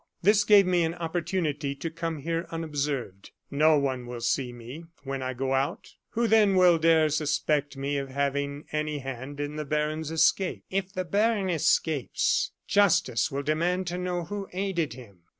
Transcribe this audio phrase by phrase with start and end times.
[0.23, 3.29] This gave me an opportunity to come here unobserved.
[3.51, 5.89] No one will see me when I go out.
[6.13, 10.91] Who, then, will dare suspect me of having any hand in the baron's escape?" "If
[10.91, 15.19] the baron escapes, justice will demand to know who aided him."